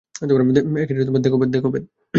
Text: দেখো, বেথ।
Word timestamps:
দেখো, 1.51 1.67
বেথ। 1.73 1.85